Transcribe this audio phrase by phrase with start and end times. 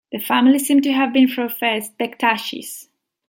[0.11, 2.87] The family seem to have been professed Bektashis.